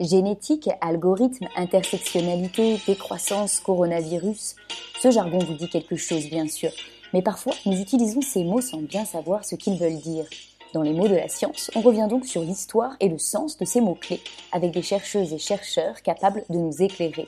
Génétique, 0.00 0.70
algorithme, 0.80 1.48
intersectionnalité, 1.56 2.78
décroissance, 2.86 3.58
coronavirus. 3.58 4.54
Ce 5.00 5.10
jargon 5.10 5.40
vous 5.40 5.54
dit 5.54 5.68
quelque 5.68 5.96
chose, 5.96 6.30
bien 6.30 6.46
sûr. 6.46 6.70
Mais 7.12 7.20
parfois, 7.20 7.54
nous 7.66 7.80
utilisons 7.80 8.20
ces 8.20 8.44
mots 8.44 8.60
sans 8.60 8.78
bien 8.78 9.04
savoir 9.04 9.44
ce 9.44 9.56
qu'ils 9.56 9.76
veulent 9.76 9.98
dire. 9.98 10.24
Dans 10.72 10.82
les 10.82 10.92
mots 10.92 11.08
de 11.08 11.16
la 11.16 11.26
science, 11.26 11.72
on 11.74 11.80
revient 11.80 12.06
donc 12.08 12.26
sur 12.26 12.42
l'histoire 12.42 12.94
et 13.00 13.08
le 13.08 13.18
sens 13.18 13.58
de 13.58 13.64
ces 13.64 13.80
mots-clés, 13.80 14.20
avec 14.52 14.70
des 14.70 14.82
chercheuses 14.82 15.32
et 15.32 15.38
chercheurs 15.38 16.00
capables 16.02 16.44
de 16.48 16.58
nous 16.58 16.80
éclairer. 16.80 17.26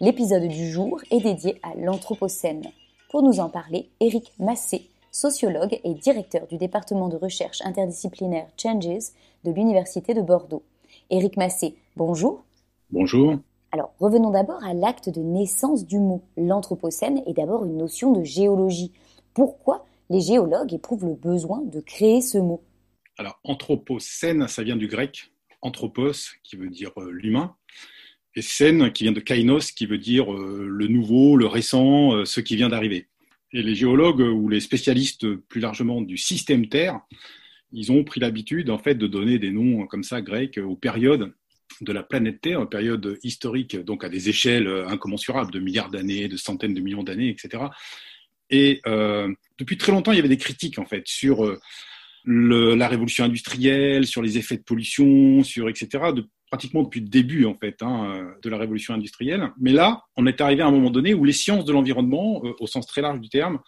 L'épisode 0.00 0.46
du 0.46 0.70
jour 0.70 1.00
est 1.10 1.20
dédié 1.20 1.58
à 1.62 1.74
l'Anthropocène. 1.74 2.66
Pour 3.10 3.22
nous 3.22 3.40
en 3.40 3.48
parler, 3.48 3.88
Éric 3.98 4.32
Massé, 4.38 4.90
sociologue 5.10 5.80
et 5.84 5.94
directeur 5.94 6.46
du 6.48 6.58
département 6.58 7.08
de 7.08 7.16
recherche 7.16 7.62
interdisciplinaire 7.64 8.48
Changes 8.60 9.12
de 9.44 9.52
l'Université 9.52 10.12
de 10.12 10.20
Bordeaux. 10.20 10.62
Éric 11.10 11.36
Massé, 11.36 11.74
bonjour. 11.96 12.44
Bonjour. 12.90 13.40
Alors, 13.72 13.92
revenons 13.98 14.30
d'abord 14.30 14.62
à 14.62 14.74
l'acte 14.74 15.08
de 15.08 15.20
naissance 15.20 15.84
du 15.84 15.98
mot. 15.98 16.22
L'Anthropocène 16.36 17.22
est 17.26 17.32
d'abord 17.32 17.64
une 17.64 17.76
notion 17.76 18.12
de 18.12 18.22
géologie. 18.22 18.92
Pourquoi 19.34 19.84
les 20.08 20.20
géologues 20.20 20.72
éprouvent 20.72 21.06
le 21.06 21.14
besoin 21.14 21.62
de 21.62 21.80
créer 21.80 22.20
ce 22.20 22.38
mot? 22.38 22.62
Alors, 23.18 23.40
Anthropocène, 23.42 24.46
ça 24.46 24.62
vient 24.62 24.76
du 24.76 24.86
grec 24.86 25.32
anthropos, 25.62 26.36
qui 26.44 26.56
veut 26.56 26.70
dire 26.70 26.92
euh, 26.96 27.10
l'humain, 27.10 27.56
et 28.36 28.42
scène, 28.42 28.92
qui 28.92 29.02
vient 29.02 29.12
de 29.12 29.20
kainos, 29.20 29.72
qui 29.72 29.86
veut 29.86 29.98
dire 29.98 30.32
euh, 30.32 30.66
le 30.68 30.86
nouveau, 30.86 31.36
le 31.36 31.46
récent, 31.46 32.14
euh, 32.14 32.24
ce 32.24 32.40
qui 32.40 32.54
vient 32.54 32.68
d'arriver. 32.68 33.08
Et 33.52 33.62
les 33.62 33.74
géologues 33.74 34.20
ou 34.20 34.48
les 34.48 34.60
spécialistes 34.60 35.34
plus 35.34 35.60
largement 35.60 36.02
du 36.02 36.16
système 36.16 36.68
Terre 36.68 37.00
ils 37.72 37.92
ont 37.92 38.04
pris 38.04 38.20
l'habitude 38.20 38.70
en 38.70 38.78
fait 38.78 38.94
de 38.94 39.06
donner 39.06 39.38
des 39.38 39.50
noms 39.50 39.86
comme 39.86 40.02
ça 40.02 40.20
grecs 40.20 40.58
aux 40.58 40.76
périodes 40.76 41.32
de 41.80 41.92
la 41.92 42.02
planète 42.02 42.40
Terre, 42.40 42.60
aux 42.60 42.66
périodes 42.66 43.18
historiques, 43.22 43.76
donc 43.76 44.04
à 44.04 44.08
des 44.08 44.28
échelles 44.28 44.68
incommensurables, 44.88 45.52
de 45.52 45.60
milliards 45.60 45.90
d'années, 45.90 46.28
de 46.28 46.36
centaines 46.36 46.74
de 46.74 46.80
millions 46.80 47.04
d'années, 47.04 47.28
etc. 47.28 47.64
Et 48.50 48.80
euh, 48.86 49.32
depuis 49.58 49.78
très 49.78 49.92
longtemps, 49.92 50.12
il 50.12 50.16
y 50.16 50.18
avait 50.18 50.28
des 50.28 50.36
critiques 50.36 50.78
en 50.78 50.84
fait 50.84 51.06
sur 51.06 51.46
euh, 51.46 51.58
la 52.24 52.88
révolution 52.88 53.24
industrielle, 53.24 54.06
sur 54.06 54.22
les 54.22 54.36
effets 54.38 54.56
de 54.56 54.62
pollution, 54.62 55.42
sur 55.44 55.68
etc. 55.68 56.12
De, 56.14 56.26
pratiquement 56.50 56.82
depuis 56.82 57.00
le 57.00 57.08
début 57.08 57.44
en 57.46 57.54
fait 57.54 57.76
hein, 57.80 58.34
de 58.42 58.50
la 58.50 58.58
révolution 58.58 58.92
industrielle. 58.92 59.50
Mais 59.58 59.72
là, 59.72 60.02
on 60.16 60.26
est 60.26 60.40
arrivé 60.40 60.62
à 60.62 60.66
un 60.66 60.72
moment 60.72 60.90
donné 60.90 61.14
où 61.14 61.24
les 61.24 61.32
sciences 61.32 61.64
de 61.64 61.72
l'environnement, 61.72 62.42
euh, 62.44 62.52
au 62.58 62.66
sens 62.66 62.86
très 62.86 63.00
large 63.00 63.20
du 63.20 63.28
terme, 63.28 63.60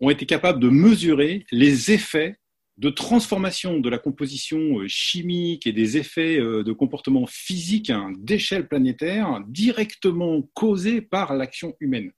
ont 0.00 0.10
été 0.10 0.26
capables 0.26 0.60
de 0.60 0.68
mesurer 0.68 1.46
les 1.52 1.92
effets 1.92 2.36
de 2.76 2.90
transformation 2.90 3.78
de 3.78 3.88
la 3.88 3.98
composition 3.98 4.80
euh, 4.80 4.88
chimique 4.88 5.66
et 5.66 5.72
des 5.72 5.96
effets 5.96 6.38
euh, 6.40 6.64
de 6.64 6.72
comportement 6.72 7.26
physique 7.26 7.92
d'échelle 8.18 8.66
planétaire 8.66 9.40
directement 9.46 10.42
causés 10.54 11.00
par 11.00 11.34
l'action 11.34 11.74
humaine. 11.80 12.10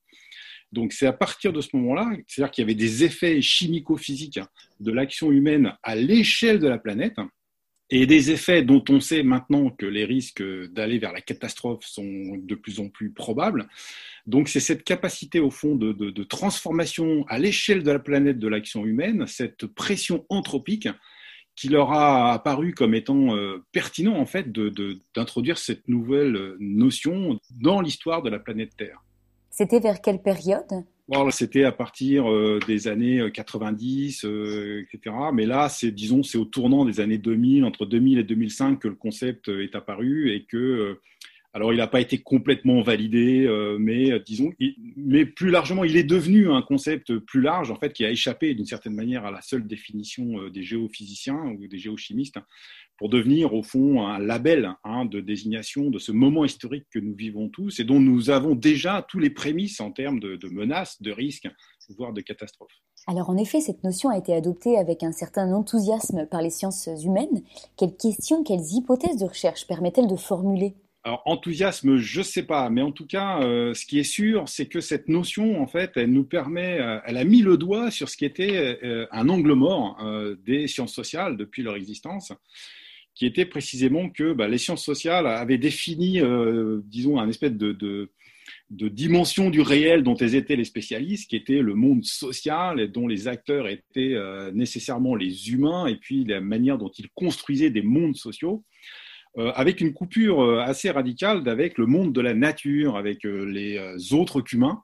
Donc 0.73 0.93
c'est 0.93 1.07
à 1.07 1.13
partir 1.13 1.53
de 1.53 1.61
ce 1.61 1.69
moment-là, 1.75 2.11
c'est-à-dire 2.27 2.51
qu'il 2.51 2.63
y 2.63 2.65
avait 2.65 2.75
des 2.75 3.05
effets 3.05 3.41
chimico-physiques 3.41 4.41
de 4.81 4.93
l'action 4.93 5.31
humaine 5.31 5.75
à 5.83 5.95
l'échelle 5.95 6.59
de 6.59 6.69
la 6.69 6.79
planète, 6.79 7.17
et 7.91 8.07
des 8.07 8.31
effets 8.31 8.63
dont 8.63 8.83
on 8.89 9.01
sait 9.01 9.23
maintenant 9.23 9.71
que 9.71 9.87
les 9.87 10.05
risques 10.05 10.43
d'aller 10.71 10.99
vers 10.99 11.13
la 11.13 11.21
catastrophe 11.21 11.85
sont 11.85 12.37
de 12.37 12.55
plus 12.55 12.81
en 12.81 12.89
plus 12.89 13.11
probables. 13.11 13.69
Donc 14.27 14.49
c'est 14.49 14.61
cette 14.61 14.83
capacité 14.83 15.39
au 15.39 15.51
fond 15.51 15.77
de, 15.77 16.25
transformation 16.25 17.25
à 17.29 17.39
l'échelle 17.39 17.85
de 17.85 17.93
la 17.93 18.01
planète 18.01 18.39
de 18.39 18.49
l'action 18.49 18.85
humaine, 18.85 19.27
cette 19.27 19.67
pression 19.67 20.27
anthropique 20.29 20.89
qui 21.55 21.69
leur 21.69 21.93
a 21.93 22.35
apparu 22.35 22.75
comme 22.75 22.95
étant 22.95 23.35
euh, 23.35 23.65
pertinent 23.73 24.17
en 24.17 24.27
fait 24.27 24.53
d'introduire 24.53 25.57
cette 25.57 25.89
nouvelle 25.89 26.55
notion 26.59 27.39
dans 27.51 27.81
l'histoire 27.81 28.21
de 28.23 28.29
la 28.29 28.39
planète 28.39 28.77
Terre. 28.77 29.03
C'était 29.51 29.81
vers 29.81 30.03
quelle 30.03 30.21
période? 30.21 30.85
C'était 31.31 31.65
à 31.65 31.73
partir 31.73 32.31
euh, 32.31 32.59
des 32.67 32.89
années 32.89 33.31
90, 33.33 34.25
euh, 34.25 34.29
euh, 34.29 34.83
etc. 34.83 35.15
Mais 35.33 35.47
là, 35.47 35.69
c'est, 35.69 35.91
disons, 35.91 36.23
c'est 36.23 36.39
au 36.39 36.45
tournant 36.45 36.85
des 36.85 37.01
années 37.01 37.19
2000, 37.19 37.65
entre 37.65 37.87
2000 37.87 38.19
et 38.19 38.25
2005, 38.25 38.81
que 38.81 38.89
le 38.89 38.95
concept 38.95 39.49
est 39.49 39.75
apparu 39.75 40.33
et 40.33 40.45
que, 40.45 40.99
alors, 41.57 41.73
il 41.73 41.79
n'a 41.79 41.87
pas 41.87 42.03
été 42.03 42.19
complètement 42.19 42.83
validé, 42.83 43.49
mais 43.79 44.21
disons, 44.21 44.53
mais 44.95 45.25
plus 45.25 45.49
largement, 45.49 45.85
il 45.85 45.97
est 45.97 46.05
devenu 46.05 46.51
un 46.51 46.61
concept 46.61 47.17
plus 47.17 47.41
large, 47.41 47.71
en 47.71 47.77
fait, 47.77 47.95
qui 47.95 48.05
a 48.05 48.11
échappé 48.11 48.53
d'une 48.53 48.67
certaine 48.67 48.93
manière 48.93 49.25
à 49.25 49.31
la 49.31 49.41
seule 49.41 49.67
définition 49.67 50.51
des 50.51 50.63
géophysiciens 50.63 51.57
ou 51.59 51.67
des 51.67 51.79
géochimistes 51.79 52.37
pour 52.99 53.09
devenir 53.09 53.55
au 53.55 53.63
fond 53.63 54.07
un 54.07 54.19
label 54.19 54.71
hein, 54.85 55.07
de 55.07 55.21
désignation 55.21 55.89
de 55.89 55.99
ce 55.99 56.13
moment 56.13 56.45
historique 56.45 56.87
que 56.91 56.99
nous 56.99 57.15
vivons 57.15 57.49
tous 57.49 57.81
et 57.81 57.85
dont 57.85 58.01
nous 58.01 58.29
avons 58.29 58.55
déjà 58.55 59.01
tous 59.09 59.19
les 59.19 59.31
prémices 59.31 59.81
en 59.81 59.93
termes 59.93 60.21
de, 60.21 60.49
menaces, 60.51 61.01
de 61.01 61.11
risques, 61.11 61.49
voire 61.97 62.13
de 62.13 62.21
catastrophes. 62.21 62.83
Alors 63.07 63.31
en 63.31 63.39
effet, 63.39 63.63
cette 63.63 63.83
notion 63.83 64.11
a 64.11 64.19
été 64.19 64.35
adoptée 64.35 64.77
avec 64.77 65.03
un 65.03 65.13
certain 65.13 65.51
enthousiasme 65.55 66.27
par 66.27 66.43
les 66.43 66.51
sciences 66.51 66.91
humaines. 67.03 67.43
Quelles 67.79 67.97
questions, 67.97 68.43
quelles 68.43 68.73
hypothèses 68.73 69.17
de 69.17 69.25
recherche 69.25 69.67
permet-elle 69.67 70.09
de 70.09 70.17
formuler? 70.17 70.75
Alors 71.07 71.23
enthousiasme, 71.25 71.99
je 71.99 72.19
ne 72.19 72.25
sais 72.25 72.43
pas, 72.43 72.69
mais 72.69 72.83
en 72.83 72.91
tout 72.91 73.07
cas, 73.07 73.41
euh, 73.41 73.75
ce 73.75 73.87
qui 73.87 74.01
est 74.01 74.05
sûr, 74.05 74.49
c'est 74.49 74.67
que 74.67 74.81
cette 74.81 75.09
notion, 75.09 75.63
en 75.63 75.69
fait, 75.69 75.93
elle 75.95 76.11
nous 76.11 76.25
permet, 76.25 76.81
euh, 76.81 76.99
elle 77.07 77.17
a 77.17 77.23
mis 77.23 77.43
le 77.43 77.57
doigt 77.57 77.93
sur 77.93 78.09
ce 78.09 78.17
qui 78.17 78.25
était 78.25 78.81
euh, 78.83 79.07
un 79.13 79.29
angle 79.29 79.53
mort 79.53 80.05
des 80.45 80.67
sciences 80.67 80.93
sociales 80.93 81.37
depuis 81.37 81.63
leur 81.63 81.77
existence 81.77 82.33
qui 83.15 83.25
était 83.25 83.47
précisément 83.47 84.11
que 84.11 84.33
bah, 84.33 84.49
les 84.49 84.59
sciences 84.59 84.85
sociales 84.85 85.29
avaient 85.29 85.59
défini, 85.59 86.21
disons, 86.85 87.19
un 87.19 87.29
espèce 87.31 87.53
de, 87.53 87.73
de, 87.73 88.11
de, 88.69 88.89
dimension 88.89 89.49
du 89.49 89.63
réel 89.63 90.03
dont 90.03 90.17
elles 90.17 90.35
étaient 90.35 90.57
les 90.57 90.65
spécialistes, 90.65 91.31
qui 91.31 91.37
était 91.37 91.63
le 91.63 91.75
monde 91.75 92.05
social 92.05 92.79
et 92.79 92.89
dont 92.89 93.07
les 93.07 93.27
acteurs 93.27 93.69
étaient 93.69 94.17
nécessairement 94.53 95.15
les 95.15 95.51
humains, 95.51 95.87
et 95.87 95.97
puis 95.97 96.25
la 96.25 96.43
manière 96.43 96.77
dont 96.77 96.91
ils 96.91 97.09
construisaient 97.15 97.71
des 97.71 97.81
mondes 97.81 98.17
sociaux, 98.17 98.65
avec 99.37 99.81
une 99.81 99.93
coupure 99.93 100.61
assez 100.61 100.91
radicale 100.91 101.47
avec 101.49 101.79
le 101.79 101.87
monde 101.87 102.13
de 102.13 102.21
la 102.21 102.35
nature, 102.35 102.97
avec 102.97 103.25
les 103.25 103.79
autres 104.13 104.41
qu'humains, 104.41 104.83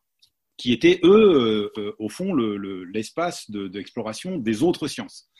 qui 0.56 0.72
étaient, 0.72 1.00
eux, 1.02 1.72
au 1.98 2.08
fond, 2.08 2.34
l'espace 2.34 3.46
le, 3.48 3.68
d'exploration 3.68 4.36
des 4.36 4.62
autres 4.62 4.88
sciences. 4.88 5.30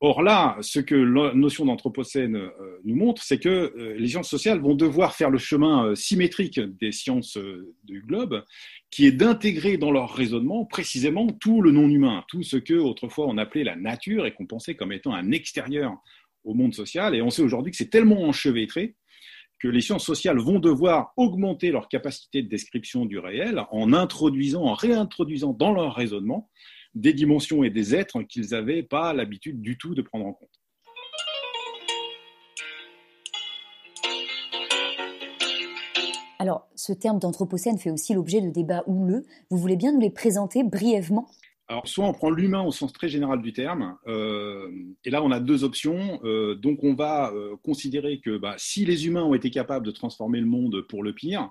Or 0.00 0.22
là, 0.22 0.56
ce 0.60 0.78
que 0.78 0.94
la 0.94 1.34
notion 1.34 1.64
d'anthropocène 1.64 2.36
euh, 2.36 2.80
nous 2.84 2.94
montre, 2.94 3.20
c'est 3.24 3.40
que 3.40 3.48
euh, 3.48 3.94
les 3.98 4.06
sciences 4.06 4.30
sociales 4.30 4.60
vont 4.60 4.76
devoir 4.76 5.16
faire 5.16 5.28
le 5.28 5.38
chemin 5.38 5.86
euh, 5.86 5.94
symétrique 5.96 6.60
des 6.60 6.92
sciences 6.92 7.36
du 7.82 8.02
globe, 8.02 8.44
qui 8.90 9.06
est 9.06 9.12
d'intégrer 9.12 9.76
dans 9.76 9.90
leur 9.90 10.14
raisonnement 10.14 10.64
précisément 10.64 11.26
tout 11.26 11.62
le 11.62 11.72
non-humain, 11.72 12.24
tout 12.28 12.44
ce 12.44 12.56
que 12.56 12.74
autrefois 12.74 13.26
on 13.26 13.38
appelait 13.38 13.64
la 13.64 13.74
nature 13.74 14.24
et 14.24 14.32
qu'on 14.32 14.46
pensait 14.46 14.76
comme 14.76 14.92
étant 14.92 15.14
un 15.14 15.32
extérieur 15.32 15.96
au 16.44 16.54
monde 16.54 16.74
social. 16.74 17.14
Et 17.14 17.22
on 17.22 17.30
sait 17.30 17.42
aujourd'hui 17.42 17.70
que 17.70 17.76
c'est 17.76 17.90
tellement 17.90 18.22
enchevêtré 18.22 18.96
que 19.58 19.68
les 19.68 19.80
sciences 19.80 20.04
sociales 20.04 20.38
vont 20.38 20.60
devoir 20.60 21.12
augmenter 21.16 21.70
leur 21.70 21.88
capacité 21.88 22.42
de 22.42 22.48
description 22.48 23.06
du 23.06 23.18
réel 23.18 23.64
en 23.70 23.92
introduisant, 23.92 24.62
en 24.62 24.74
réintroduisant 24.74 25.52
dans 25.52 25.72
leur 25.72 25.94
raisonnement 25.94 26.48
des 26.94 27.12
dimensions 27.12 27.64
et 27.64 27.70
des 27.70 27.94
êtres 27.94 28.22
qu'ils 28.22 28.50
n'avaient 28.50 28.82
pas 28.82 29.12
l'habitude 29.12 29.60
du 29.60 29.76
tout 29.76 29.94
de 29.94 30.02
prendre 30.02 30.26
en 30.26 30.32
compte. 30.32 30.48
Alors, 36.40 36.68
ce 36.76 36.92
terme 36.92 37.18
d'anthropocène 37.18 37.78
fait 37.78 37.90
aussi 37.90 38.14
l'objet 38.14 38.40
de 38.40 38.50
débats 38.50 38.84
houleux. 38.86 39.26
Vous 39.50 39.58
voulez 39.58 39.74
bien 39.74 39.92
nous 39.92 40.00
les 40.00 40.10
présenter 40.10 40.62
brièvement? 40.62 41.28
Alors, 41.70 41.86
soit 41.86 42.06
on 42.06 42.14
prend 42.14 42.30
l'humain 42.30 42.62
au 42.62 42.72
sens 42.72 42.94
très 42.94 43.10
général 43.10 43.42
du 43.42 43.52
terme, 43.52 43.98
euh, 44.06 44.70
et 45.04 45.10
là 45.10 45.22
on 45.22 45.30
a 45.30 45.38
deux 45.38 45.64
options. 45.64 46.18
Euh, 46.24 46.54
donc, 46.54 46.82
on 46.82 46.94
va 46.94 47.30
euh, 47.34 47.56
considérer 47.62 48.20
que 48.20 48.38
bah, 48.38 48.54
si 48.56 48.86
les 48.86 49.06
humains 49.06 49.22
ont 49.22 49.34
été 49.34 49.50
capables 49.50 49.84
de 49.84 49.90
transformer 49.90 50.40
le 50.40 50.46
monde 50.46 50.80
pour 50.88 51.02
le 51.02 51.12
pire, 51.12 51.50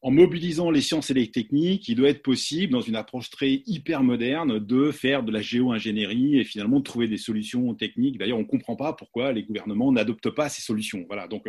en 0.00 0.10
mobilisant 0.10 0.70
les 0.70 0.80
sciences 0.80 1.10
et 1.10 1.14
les 1.14 1.30
techniques, 1.30 1.86
il 1.90 1.94
doit 1.94 2.08
être 2.08 2.22
possible, 2.22 2.72
dans 2.72 2.80
une 2.80 2.96
approche 2.96 3.28
très 3.28 3.62
hyper 3.66 4.02
moderne, 4.02 4.58
de 4.58 4.90
faire 4.92 5.22
de 5.22 5.30
la 5.30 5.42
géo-ingénierie 5.42 6.38
et 6.38 6.44
finalement 6.44 6.78
de 6.78 6.84
trouver 6.84 7.06
des 7.06 7.18
solutions 7.18 7.74
techniques. 7.74 8.16
D'ailleurs, 8.16 8.38
on 8.38 8.42
ne 8.42 8.46
comprend 8.46 8.76
pas 8.76 8.94
pourquoi 8.94 9.32
les 9.32 9.42
gouvernements 9.42 9.92
n'adoptent 9.92 10.30
pas 10.30 10.48
ces 10.48 10.62
solutions. 10.62 11.04
Voilà, 11.06 11.28
donc 11.28 11.46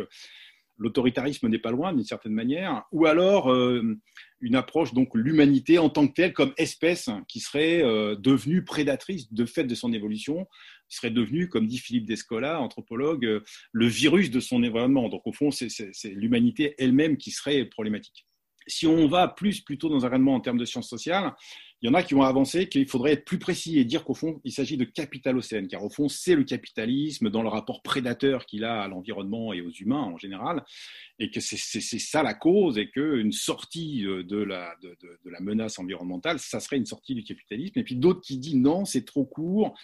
l'autoritarisme 0.78 1.48
n'est 1.48 1.58
pas 1.58 1.70
loin 1.70 1.92
d'une 1.92 2.04
certaine 2.04 2.32
manière, 2.32 2.84
ou 2.92 3.06
alors 3.06 3.52
euh, 3.52 3.98
une 4.40 4.56
approche 4.56 4.94
donc 4.94 5.10
l'humanité 5.14 5.78
en 5.78 5.88
tant 5.88 6.06
que 6.08 6.14
telle 6.14 6.32
comme 6.32 6.52
espèce 6.56 7.08
qui 7.28 7.40
serait 7.40 7.82
euh, 7.82 8.16
devenue 8.16 8.64
prédatrice 8.64 9.32
de 9.32 9.44
fait 9.44 9.64
de 9.64 9.74
son 9.74 9.92
évolution, 9.92 10.46
serait 10.88 11.10
devenue, 11.10 11.48
comme 11.48 11.66
dit 11.66 11.78
Philippe 11.78 12.06
Descola, 12.06 12.60
anthropologue, 12.60 13.42
le 13.72 13.86
virus 13.86 14.30
de 14.30 14.40
son 14.40 14.56
environnement. 14.56 15.08
Donc 15.08 15.22
au 15.26 15.32
fond, 15.32 15.50
c'est 15.50 15.70
l'humanité 16.10 16.74
elle-même 16.78 17.16
qui 17.16 17.30
serait 17.30 17.64
problématique 17.64 18.26
si 18.66 18.86
on 18.86 19.08
va 19.08 19.28
plus 19.28 19.60
plutôt 19.60 19.88
dans 19.88 20.04
un 20.04 20.08
raisonnement 20.08 20.34
en 20.34 20.40
termes 20.40 20.58
de 20.58 20.64
sciences 20.64 20.88
sociales, 20.88 21.34
il 21.82 21.88
y 21.88 21.90
en 21.90 21.94
a 21.94 22.04
qui 22.04 22.14
ont 22.14 22.22
avancé 22.22 22.68
qu'il 22.68 22.86
faudrait 22.86 23.12
être 23.12 23.24
plus 23.24 23.40
précis 23.40 23.78
et 23.78 23.84
dire 23.84 24.04
qu'au 24.04 24.14
fond, 24.14 24.40
il 24.44 24.52
s'agit 24.52 24.76
de 24.76 24.84
capitalocène, 24.84 25.66
car 25.66 25.84
au 25.84 25.90
fond, 25.90 26.08
c'est 26.08 26.36
le 26.36 26.44
capitalisme 26.44 27.28
dans 27.28 27.42
le 27.42 27.48
rapport 27.48 27.82
prédateur 27.82 28.46
qu'il 28.46 28.64
a 28.64 28.82
à 28.82 28.88
l'environnement 28.88 29.52
et 29.52 29.60
aux 29.60 29.70
humains 29.70 30.02
en 30.02 30.16
général, 30.16 30.64
et 31.18 31.30
que 31.30 31.40
c'est 31.40 31.58
ça 31.98 32.22
la 32.22 32.34
cause, 32.34 32.78
et 32.78 32.88
qu'une 32.88 33.32
sortie 33.32 34.02
de 34.02 34.36
la, 34.36 34.76
de, 34.80 34.96
la 35.24 35.40
menace 35.40 35.80
environnementale, 35.80 36.38
ça 36.38 36.60
serait 36.60 36.76
une 36.76 36.86
sortie 36.86 37.16
du 37.16 37.24
capitalisme. 37.24 37.76
Et 37.78 37.82
puis 37.82 37.96
d'autres 37.96 38.20
qui 38.20 38.38
disent 38.38 38.54
non, 38.54 38.84
c'est 38.84 39.04
trop 39.04 39.24
court, 39.24 39.74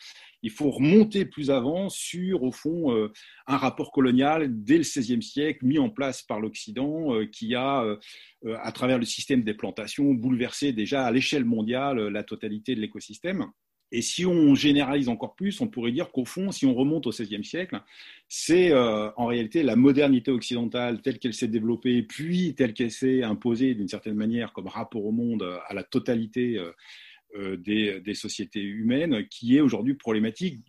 il 0.43 0.51
faut 0.51 0.71
remonter 0.71 1.25
plus 1.25 1.51
avant 1.51 1.89
sur, 1.89 2.43
au 2.43 2.53
fond, 2.53 2.95
euh, 2.95 3.13
un 3.47 3.57
rapport 3.57 3.91
colonial 3.91 4.49
dès 4.63 4.77
le 4.77 4.83
XVIe 4.83 5.23
siècle 5.23 5.65
mis 5.65 5.79
en 5.79 5.91
place 5.91 6.23
par 6.23 6.41
l'Occident, 6.41 7.15
euh, 7.15 7.27
qui 7.27 7.55
a, 7.55 7.83
euh, 7.83 8.57
à 8.63 8.71
travers 8.73 8.99
le 8.99 9.05
système 9.05 9.43
des 9.43 9.55
plantations, 9.55 10.15
bouleversé 10.15 10.73
déjà 10.73 11.05
à 11.05 11.11
l'échelle 11.11 11.45
mondiale 11.45 12.09
la 12.09 12.23
totalité 12.23 12.75
de 12.75 12.81
l'écosystème. 12.81 13.47
Et 13.91 14.03
si 14.03 14.27
on 14.27 14.55
généralise 14.55 15.09
encore 15.09 15.35
plus, 15.35 15.63
on 15.63 15.67
pourrait 15.67 15.93
dire 15.93 16.11
qu'au 16.13 16.27
fond, 16.27 16.53
si 16.53 16.67
on 16.67 16.75
remonte 16.75 17.07
au 17.07 17.11
XVIe 17.11 17.43
siècle, 17.43 17.81
c'est 18.29 18.71
en 18.75 19.25
réalité 19.25 19.63
la 19.63 19.77
modernité 19.77 20.31
occidentale 20.31 21.01
telle 21.01 21.19
qu'elle 21.19 21.33
s'est 21.33 21.49
développée, 21.49 22.03
puis 22.03 22.55
telle 22.55 22.75
qu'elle 22.75 22.91
s'est 22.91 23.23
imposée 23.23 23.75
d'une 23.75 23.89
certaine 23.89 24.15
manière 24.15 24.53
comme 24.53 24.67
rapport 24.67 25.07
au 25.07 25.11
monde 25.11 25.43
à 25.67 25.73
la 25.73 25.85
totalité 25.85 26.63
des, 27.37 28.15
sociétés 28.15 28.61
humaines 28.61 29.27
qui 29.29 29.57
est 29.57 29.61
aujourd'hui 29.61 29.95
problématique 29.95 30.61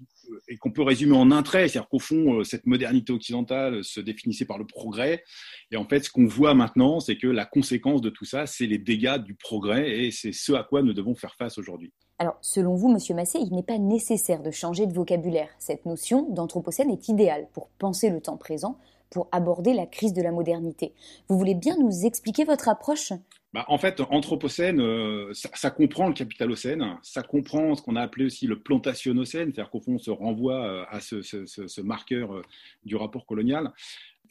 et 0.47 0.57
qu'on 0.57 0.71
peut 0.71 0.83
résumer 0.83 1.15
en 1.15 1.31
un 1.31 1.43
trait. 1.43 1.67
C'est-à-dire 1.67 1.89
qu'au 1.89 1.99
fond, 1.99 2.39
euh, 2.39 2.43
cette 2.43 2.65
modernité 2.65 3.13
occidentale 3.13 3.83
se 3.83 3.99
définissait 3.99 4.45
par 4.45 4.57
le 4.57 4.65
progrès. 4.65 5.23
Et 5.71 5.77
en 5.77 5.85
fait, 5.85 6.03
ce 6.03 6.11
qu'on 6.11 6.25
voit 6.25 6.53
maintenant, 6.53 6.99
c'est 6.99 7.17
que 7.17 7.27
la 7.27 7.45
conséquence 7.45 8.01
de 8.01 8.09
tout 8.09 8.25
ça, 8.25 8.45
c'est 8.45 8.65
les 8.65 8.77
dégâts 8.77 9.17
du 9.17 9.35
progrès 9.35 10.05
et 10.05 10.11
c'est 10.11 10.31
ce 10.31 10.53
à 10.53 10.63
quoi 10.63 10.81
nous 10.81 10.93
devons 10.93 11.15
faire 11.15 11.35
face 11.35 11.57
aujourd'hui. 11.57 11.91
Alors, 12.17 12.37
selon 12.41 12.75
vous, 12.75 12.89
Monsieur 12.89 13.15
Massé, 13.15 13.39
il 13.39 13.55
n'est 13.55 13.63
pas 13.63 13.77
nécessaire 13.77 14.41
de 14.41 14.51
changer 14.51 14.85
de 14.85 14.93
vocabulaire. 14.93 15.49
Cette 15.57 15.85
notion 15.85 16.29
d'anthropocène 16.29 16.91
est 16.91 17.07
idéale 17.07 17.47
pour 17.53 17.69
penser 17.79 18.09
le 18.09 18.19
temps 18.19 18.35
présent, 18.35 18.77
pour 19.09 19.29
aborder 19.31 19.73
la 19.73 19.85
crise 19.85 20.13
de 20.13 20.21
la 20.21 20.31
modernité. 20.31 20.93
Vous 21.29 21.37
voulez 21.37 21.55
bien 21.55 21.77
nous 21.77 22.05
expliquer 22.05 22.43
votre 22.43 22.67
approche? 22.67 23.13
Bah, 23.51 23.65
en 23.67 23.79
fait, 23.79 23.99
Anthropocène, 24.11 24.79
euh, 24.79 25.33
ça, 25.33 25.71
comprend 25.71 26.07
le 26.07 26.13
capitalocène, 26.13 26.97
ça 27.01 27.23
comprend 27.23 27.73
ce 27.73 27.81
qu'on 27.81 27.95
a 27.95 28.01
appelé 28.01 28.25
aussi 28.25 28.45
le 28.45 28.59
plantationnocène, 28.59 29.51
c'est-à-dire 29.51 29.71
qu'au 29.71 29.81
fond, 29.81 29.93
on 29.93 29.99
se 29.99 30.11
renvoie 30.11 30.63
euh, 30.65 30.85
à 30.89 30.99
ce, 30.99 31.81
marqueur 31.81 32.35
euh, 32.35 32.41
du 32.85 32.95
rapport 32.95 33.25
colonial. 33.25 33.71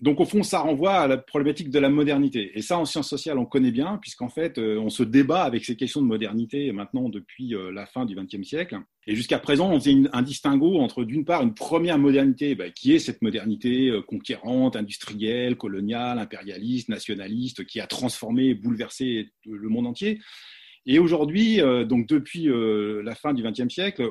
Donc, 0.00 0.20
au 0.20 0.24
fond, 0.24 0.42
ça 0.42 0.60
renvoie 0.60 0.94
à 0.94 1.06
la 1.08 1.16
problématique 1.16 1.70
de 1.70 1.78
la 1.78 1.88
modernité. 1.88 2.52
Et 2.54 2.62
ça, 2.62 2.78
en 2.78 2.84
sciences 2.84 3.08
sociales, 3.08 3.38
on 3.38 3.46
connaît 3.46 3.72
bien, 3.72 3.98
puisqu'en 4.00 4.28
fait, 4.28 4.58
on 4.58 4.90
se 4.90 5.02
débat 5.02 5.42
avec 5.42 5.64
ces 5.64 5.76
questions 5.76 6.00
de 6.00 6.06
modernité 6.06 6.70
maintenant 6.72 7.08
depuis 7.08 7.54
la 7.72 7.86
fin 7.86 8.04
du 8.04 8.14
XXe 8.14 8.46
siècle. 8.46 8.78
Et 9.08 9.16
jusqu'à 9.16 9.38
présent, 9.38 9.70
on 9.72 9.80
faisait 9.80 9.96
un 10.12 10.20
distinguo 10.20 10.80
entre, 10.80 11.02
d'une 11.02 11.24
part, 11.24 11.42
une 11.42 11.54
première 11.54 11.98
modernité, 11.98 12.54
bah, 12.54 12.68
qui 12.68 12.92
est 12.92 12.98
cette 12.98 13.22
modernité 13.22 13.88
euh, 13.88 14.02
conquérante, 14.02 14.76
industrielle, 14.76 15.56
coloniale, 15.56 16.18
impérialiste, 16.18 16.90
nationaliste, 16.90 17.64
qui 17.64 17.80
a 17.80 17.86
transformé, 17.86 18.52
bouleversé 18.52 19.30
le 19.46 19.68
monde 19.70 19.86
entier. 19.86 20.20
Et 20.84 20.98
aujourd'hui, 20.98 21.62
euh, 21.62 21.86
donc 21.86 22.06
depuis 22.06 22.50
euh, 22.50 23.02
la 23.02 23.14
fin 23.14 23.32
du 23.32 23.42
XXe 23.42 23.72
siècle, 23.72 24.10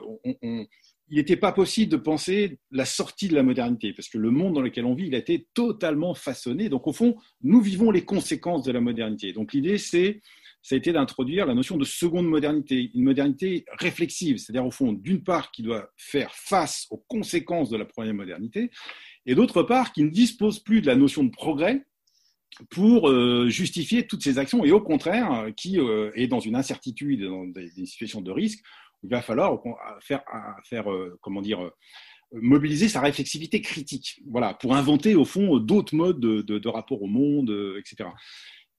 il 1.09 1.17
n'était 1.17 1.37
pas 1.37 1.51
possible 1.51 1.91
de 1.91 1.97
penser 1.97 2.59
la 2.71 2.85
sortie 2.85 3.27
de 3.27 3.35
la 3.35 3.43
modernité, 3.43 3.93
parce 3.93 4.09
que 4.09 4.17
le 4.17 4.31
monde 4.31 4.55
dans 4.55 4.61
lequel 4.61 4.85
on 4.85 4.93
vit, 4.93 5.07
il 5.07 5.15
a 5.15 5.19
été 5.19 5.47
totalement 5.53 6.13
façonné. 6.13 6.69
Donc 6.69 6.87
au 6.87 6.93
fond, 6.93 7.15
nous 7.41 7.61
vivons 7.61 7.91
les 7.91 8.03
conséquences 8.03 8.63
de 8.63 8.71
la 8.71 8.81
modernité. 8.81 9.31
Donc 9.33 9.53
l'idée, 9.53 9.77
c'est 9.77 10.21
ça 10.67 10.75
a 10.75 10.77
été 10.77 10.91
d'introduire 10.91 11.45
la 11.45 11.53
notion 11.53 11.77
de 11.77 11.85
seconde 11.85 12.27
modernité, 12.27 12.91
une 12.93 13.03
modernité 13.03 13.63
réflexive, 13.79 14.37
c'est-à-dire 14.37 14.65
au 14.65 14.71
fond, 14.71 14.91
d'une 14.91 15.23
part, 15.23 15.51
qui 15.51 15.63
doit 15.63 15.89
faire 15.95 16.33
face 16.35 16.87
aux 16.89 16.97
conséquences 17.07 17.69
de 17.69 17.77
la 17.77 17.85
première 17.85 18.13
modernité, 18.13 18.69
et 19.25 19.33
d'autre 19.33 19.63
part, 19.63 19.93
qui 19.93 20.03
ne 20.03 20.09
dispose 20.09 20.59
plus 20.59 20.81
de 20.81 20.87
la 20.87 20.97
notion 20.97 21.23
de 21.23 21.29
progrès 21.29 21.85
pour 22.69 23.09
euh, 23.09 23.47
justifier 23.47 24.07
toutes 24.07 24.23
ces 24.23 24.39
actions, 24.39 24.65
et 24.65 24.71
au 24.71 24.81
contraire, 24.81 25.47
qui 25.55 25.79
euh, 25.79 26.11
est 26.15 26.27
dans 26.27 26.41
une 26.41 26.55
incertitude, 26.55 27.23
dans 27.23 27.45
des, 27.45 27.69
situations 27.85 28.19
de 28.19 28.31
risque, 28.31 28.61
il 29.03 29.09
va 29.09 29.21
falloir 29.21 29.61
faire, 30.01 30.23
faire 30.63 30.91
euh, 30.91 31.17
comment 31.21 31.41
dire, 31.41 31.71
mobiliser 32.31 32.89
sa 32.89 33.01
réflexivité 33.01 33.61
critique, 33.61 34.21
voilà, 34.29 34.53
pour 34.55 34.75
inventer 34.75 35.15
au 35.15 35.25
fond 35.25 35.59
d'autres 35.59 35.95
modes 35.95 36.19
de, 36.19 36.67
rapport 36.67 37.01
au 37.01 37.07
monde, 37.07 37.49
etc. 37.79 38.09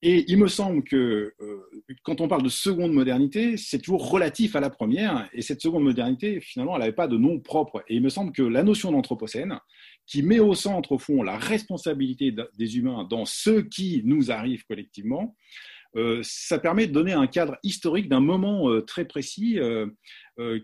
Et 0.01 0.23
il 0.31 0.37
me 0.37 0.47
semble 0.47 0.83
que 0.83 1.33
euh, 1.41 1.69
quand 2.03 2.21
on 2.21 2.29
parle 2.29 2.43
de 2.43 2.49
seconde 2.49 2.93
modernité, 2.93 3.57
c'est 3.57 3.79
toujours 3.79 4.09
relatif 4.09 4.55
à 4.55 4.61
la 4.61 4.69
première. 4.69 5.29
Et 5.33 5.41
cette 5.41 5.61
seconde 5.61 5.83
modernité, 5.83 6.39
finalement, 6.39 6.75
elle 6.75 6.81
n'avait 6.81 6.93
pas 6.93 7.09
de 7.09 7.17
nom 7.17 7.39
propre. 7.39 7.83
Et 7.89 7.95
il 7.95 8.01
me 8.01 8.07
semble 8.07 8.31
que 8.31 8.41
la 8.41 8.63
notion 8.63 8.93
d'anthropocène, 8.93 9.59
qui 10.05 10.23
met 10.23 10.39
au 10.39 10.53
centre, 10.53 10.93
au 10.93 10.97
fond, 10.97 11.21
la 11.21 11.37
responsabilité 11.37 12.33
des 12.57 12.77
humains 12.77 13.05
dans 13.09 13.25
ce 13.25 13.59
qui 13.59 14.01
nous 14.05 14.31
arrive 14.31 14.63
collectivement, 14.65 15.35
euh, 15.35 15.78
ça 16.21 16.59
permet 16.59 16.87
de 16.87 16.91
donner 16.91 17.13
un 17.13 17.27
cadre 17.27 17.57
historique 17.63 18.09
d'un 18.09 18.19
moment 18.19 18.69
euh, 18.69 18.81
très 18.81 19.05
précis 19.05 19.59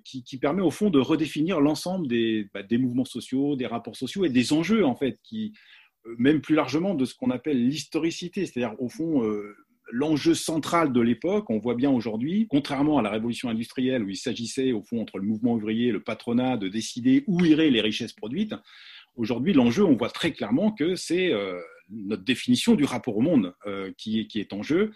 qui, 0.06 0.24
qui, 0.24 0.38
permet, 0.38 0.62
au 0.62 0.72
fond, 0.72 0.90
de 0.90 1.00
redéfinir 1.00 1.60
l'ensemble 1.60 2.08
des, 2.08 2.48
bah, 2.54 2.64
des, 2.64 2.78
mouvements 2.78 3.06
sociaux, 3.06 3.56
des 3.56 3.68
rapports 3.68 3.98
sociaux 3.98 4.24
et 4.24 4.30
des 4.30 4.54
enjeux, 4.54 4.86
en 4.86 4.96
fait, 4.96 5.20
qui, 5.22 5.54
même 6.18 6.42
plus 6.42 6.56
largement 6.56 6.96
de 6.96 7.06
ce 7.06 7.16
qu'on 7.16 7.32
appelle 7.32 7.68
l'historicité, 7.68 8.46
c'est-à-dire 8.46 8.76
au 8.80 8.90
fond 8.90 9.24
euh, 9.24 9.56
l'enjeu 9.92 10.34
central 10.34 10.94
de 10.94 11.02
l'époque, 11.02 11.50
on 11.50 11.60
voit 11.60 11.76
bien 11.76 11.92
aujourd'hui, 11.92 12.48
contrairement 12.50 12.98
à 12.98 13.02
la 13.02 13.10
révolution 13.10 13.50
industrielle 13.50 14.04
où 14.04 14.10
il 14.10 14.18
s'agissait 14.18 14.72
au 14.72 14.82
fond 14.82 15.02
entre 15.02 15.18
le 15.18 15.26
mouvement 15.26 15.54
ouvrier 15.54 15.88
et 15.88 15.92
le 15.92 16.04
patronat 16.04 16.58
de 16.58 16.68
décider 16.68 17.24
où 17.28 17.44
iraient 17.44 17.70
les 17.70 17.82
richesses 17.82 18.14
produites, 18.14 18.56
aujourd'hui 19.16 19.54
l'enjeu, 19.54 19.84
on 19.84 19.96
voit 19.96 20.10
très 20.10 20.32
clairement 20.32 20.72
que 20.72 20.96
c'est 20.96 21.32
euh, 21.32 21.60
notre 21.90 22.24
définition 22.24 22.76
du 22.76 22.84
rapport 22.84 23.18
au 23.18 23.22
monde 23.22 23.54
euh, 23.66 23.92
qui 23.98 24.28
est 24.36 24.54
en 24.54 24.64
jeu, 24.64 24.92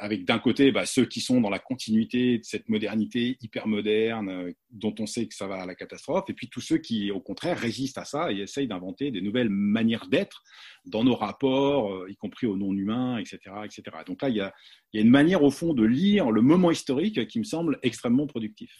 avec 0.00 0.24
d'un 0.24 0.38
côté 0.38 0.72
bah, 0.72 0.86
ceux 0.86 1.04
qui 1.04 1.20
sont 1.20 1.40
dans 1.40 1.50
la 1.50 1.58
continuité 1.58 2.38
de 2.38 2.44
cette 2.44 2.68
modernité 2.68 3.36
hyper 3.42 3.66
moderne 3.66 4.30
euh, 4.30 4.52
dont 4.70 4.94
on 4.98 5.06
sait 5.06 5.26
que 5.26 5.34
ça 5.34 5.46
va 5.46 5.56
à 5.56 5.66
la 5.66 5.74
catastrophe, 5.74 6.24
et 6.28 6.32
puis 6.32 6.48
tous 6.48 6.62
ceux 6.62 6.78
qui, 6.78 7.10
au 7.10 7.20
contraire, 7.20 7.58
résistent 7.58 7.98
à 7.98 8.04
ça 8.04 8.32
et 8.32 8.38
essayent 8.38 8.66
d'inventer 8.66 9.10
des 9.10 9.20
nouvelles 9.20 9.50
manières 9.50 10.06
d'être 10.08 10.42
dans 10.86 11.04
nos 11.04 11.14
rapports, 11.14 11.92
euh, 11.92 12.10
y 12.10 12.16
compris 12.16 12.46
au 12.46 12.56
non-humain, 12.56 13.18
etc., 13.18 13.38
etc. 13.64 13.82
Donc 14.06 14.22
là, 14.22 14.30
il 14.30 14.36
y, 14.36 14.40
a, 14.40 14.54
il 14.92 14.98
y 14.98 15.02
a 15.02 15.04
une 15.04 15.10
manière, 15.10 15.42
au 15.42 15.50
fond, 15.50 15.74
de 15.74 15.84
lire 15.84 16.30
le 16.30 16.40
moment 16.40 16.70
historique 16.70 17.26
qui 17.28 17.38
me 17.38 17.44
semble 17.44 17.78
extrêmement 17.82 18.26
productif. 18.26 18.70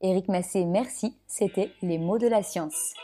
Éric 0.00 0.28
Massé, 0.28 0.64
merci. 0.64 1.14
C'était 1.26 1.70
Les 1.82 1.98
mots 1.98 2.18
de 2.18 2.28
la 2.28 2.42
science. 2.42 2.94